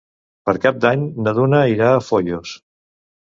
Per 0.49 0.53
Cap 0.63 0.77
d'Any 0.85 1.03
na 1.27 1.33
Duna 1.39 1.59
irà 1.73 1.91
a 1.97 2.01
Foios. 2.09 2.55